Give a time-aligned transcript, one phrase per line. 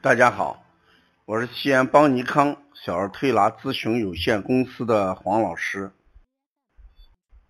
[0.00, 0.62] 大家好，
[1.24, 5.90] 我是西安邦尼康小儿推拿咨询有限公司的黄老师。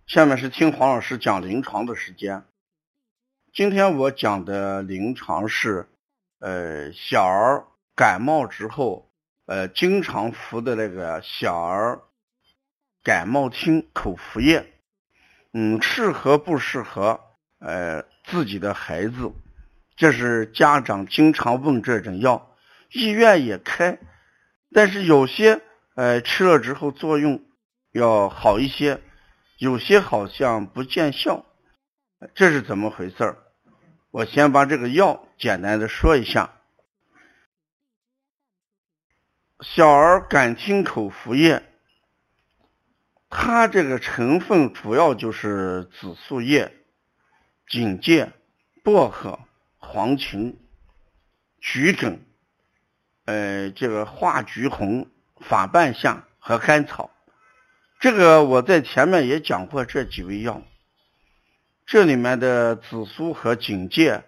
[0.07, 2.43] 下面是听黄老师讲临床的时间。
[3.53, 5.87] 今天我讲的临床是，
[6.39, 9.07] 呃，小儿感冒之后，
[9.45, 12.01] 呃，经常服的那个小儿
[13.03, 14.73] 感冒清口服液，
[15.53, 17.21] 嗯，适合不适合？
[17.59, 19.31] 呃，自己的孩子。
[19.99, 22.55] 这是家长经常问这种药，
[22.93, 23.99] 医院也开，
[24.71, 25.61] 但是有些
[25.93, 27.43] 呃吃了之后作用
[27.91, 29.01] 要好一些，
[29.57, 31.45] 有些好像不见效，
[32.33, 33.43] 这是怎么回事儿
[34.09, 36.53] 我先把这个药简单的说一下，
[39.59, 41.61] 小儿感清口服液，
[43.29, 46.73] 它这个成分主要就是紫苏叶、
[47.67, 48.31] 荆芥、
[48.81, 49.37] 薄荷。
[49.91, 50.53] 黄芩、
[51.59, 52.19] 桔梗，
[53.25, 55.07] 呃，这个化橘红、
[55.41, 57.09] 法半夏和甘草，
[57.99, 60.61] 这个我在前面也讲过这几味药。
[61.87, 64.23] 这里面的紫苏和荆芥，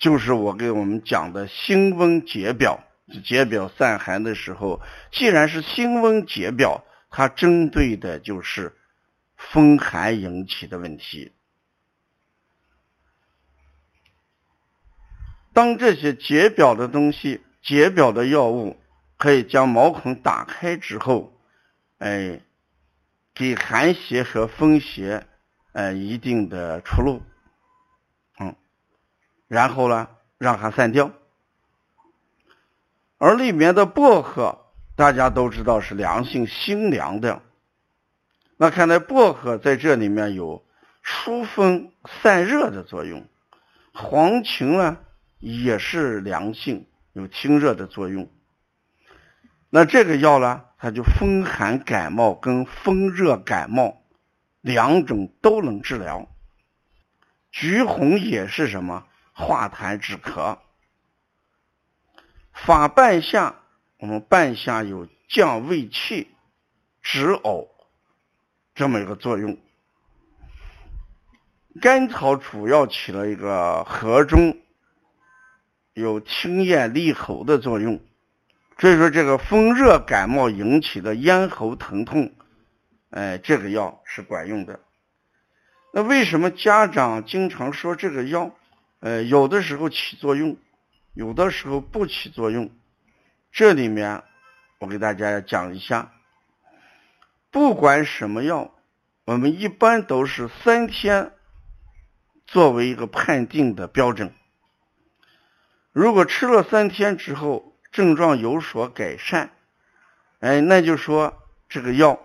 [0.00, 2.82] 就是我给我们讲的辛温解表、
[3.24, 8.76] 解表散寒的时候，既然是辛温解表，它针对的就是
[9.36, 11.30] 风寒引起的问题。
[15.58, 18.76] 当这些解表的东西、解表的药物
[19.16, 21.32] 可以将毛孔打开之后，
[21.98, 22.38] 哎，
[23.34, 25.26] 给寒邪和风邪
[25.72, 27.22] 呃一定的出路，
[28.38, 28.54] 嗯，
[29.48, 30.06] 然后呢
[30.38, 31.10] 让它散掉。
[33.16, 34.64] 而里面的薄荷
[34.94, 37.42] 大家都知道是凉性辛凉的，
[38.56, 40.64] 那看来薄荷在这里面有
[41.02, 41.90] 疏风
[42.22, 43.26] 散热的作用，
[43.92, 44.98] 黄芩呢？
[45.38, 48.30] 也是凉性，有清热的作用。
[49.70, 54.02] 那这个药呢，它就风寒感冒跟风热感冒
[54.60, 56.28] 两种都能治疗。
[57.50, 60.58] 橘红也是什么化痰止咳。
[62.52, 63.54] 法半夏，
[63.98, 66.28] 我们半夏有降胃气、
[67.00, 67.68] 止呕
[68.74, 69.56] 这么一个作用。
[71.80, 74.56] 甘草主要起了一个和中。
[75.98, 78.00] 有清咽利喉的作用，
[78.78, 82.32] 所以说这个风热感冒引起的咽喉疼痛，
[83.10, 84.80] 哎，这个药是管用的。
[85.92, 88.54] 那为什么家长经常说这个药，
[89.00, 90.56] 呃，有的时候起作用，
[91.14, 92.70] 有的时候不起作用？
[93.50, 94.22] 这里面
[94.78, 96.12] 我给大家讲一下，
[97.50, 98.72] 不管什么药，
[99.24, 101.32] 我们一般都是三天
[102.46, 104.32] 作为一个判定的标准。
[105.98, 109.50] 如果吃了三天之后症状有所改善，
[110.38, 112.20] 哎，那就说这个药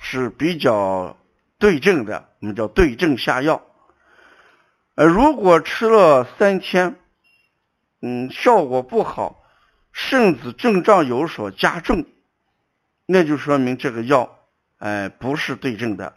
[0.00, 1.18] 是比较
[1.58, 3.60] 对症的，我们叫对症下药。
[4.94, 6.98] 呃，如果吃了三天，
[8.00, 9.44] 嗯，效果不好，
[9.92, 12.06] 甚至症状有所加重，
[13.04, 14.38] 那就说明这个药
[14.78, 16.16] 哎不是对症的，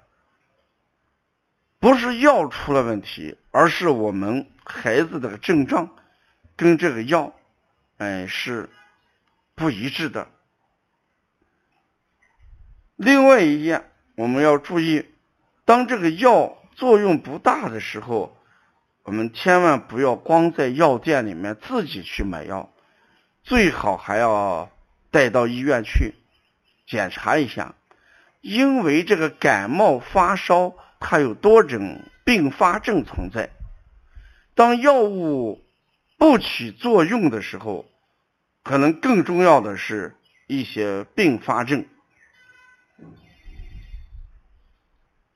[1.82, 5.90] 不是药出了问题，而是我们孩子的症状。
[6.62, 7.34] 跟这个药，
[7.98, 8.70] 哎，是
[9.56, 10.28] 不一致的。
[12.96, 13.84] 另外一样，
[14.14, 15.08] 我们要注意，
[15.66, 18.38] 当这个药作用不大的时候，
[19.02, 22.72] 我们千万不要光在药店里面自己去买药，
[23.42, 24.70] 最好还要
[25.10, 26.14] 带到医院去
[26.86, 27.74] 检查一下，
[28.42, 33.50] 因为这个感冒发烧它有多种并发症存在，
[34.54, 35.66] 当药物。
[36.22, 37.90] 不起作用的时候，
[38.62, 40.16] 可能更重要的是
[40.46, 41.84] 一些并发症。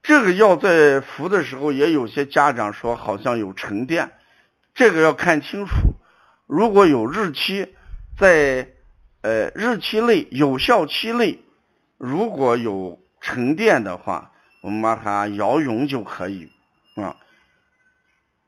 [0.04, 4.12] 这个药在服的时候，也有些家长说好像有沉淀，
[4.76, 5.74] 这个要看清楚。
[6.46, 7.74] 如果有日期，
[8.16, 8.70] 在
[9.22, 11.40] 呃日期内有效期内，
[11.98, 14.31] 如果有沉淀的话，
[14.62, 16.52] 我们把它摇匀就可以。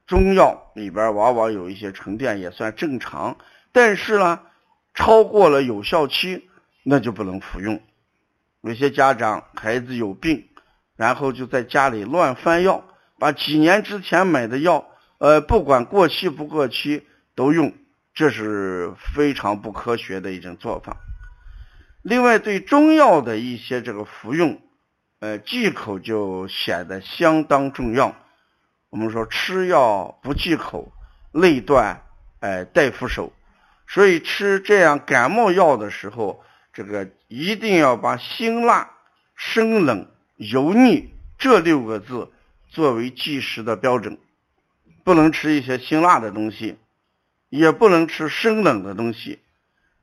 [0.07, 3.38] 中药里边往往有一些沉淀也算正常，
[3.74, 4.39] 但是呢，
[4.94, 6.50] 超过了有效期，
[6.83, 7.81] 那就不能服用。
[8.62, 10.48] 有些家长孩子有病，
[10.95, 12.86] 然后就在家里乱翻药，
[13.19, 14.88] 把几年之前买的药，
[15.18, 17.06] 呃，不管过期不过期
[17.36, 17.74] 都用，
[18.13, 20.98] 这是非常不科学的一种做法。
[22.01, 24.62] 另外，对中药的一些这个服用，
[25.19, 28.15] 呃，忌口就显得相当重要。
[28.97, 30.91] 我们说吃药不忌口，
[31.31, 32.01] 内断，
[32.39, 33.31] 哎，大夫手。
[33.85, 38.89] 所以吃这样感冒药的时候，这个一定要把辛辣、
[39.35, 42.31] 生冷、油腻这六个字
[42.69, 44.17] 作为计时的标准，
[45.03, 46.79] 不能吃一些辛辣的东西，
[47.49, 49.38] 也不能吃生冷的东西，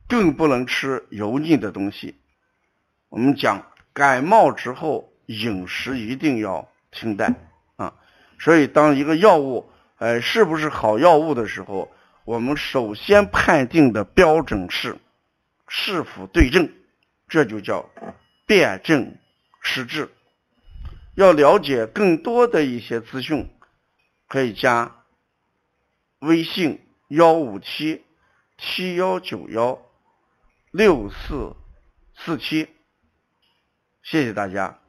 [0.06, 2.14] 更不能吃油腻的东西。
[3.08, 7.34] 我们讲感冒之后饮食一定要清淡，
[8.44, 11.90] 所以当一个药物，呃，是不是好药物的时候。
[12.26, 14.96] 我们首先判定的标准是
[15.68, 16.72] 是否对症，
[17.28, 17.90] 这就叫
[18.46, 19.18] 辨证
[19.60, 20.10] 施治。
[21.14, 23.50] 要了解更多的一些资讯，
[24.26, 25.04] 可以加
[26.20, 28.04] 微信幺五七
[28.56, 29.78] 七幺九幺
[30.70, 31.54] 六四
[32.14, 32.68] 四七。
[34.02, 34.83] 谢谢大家。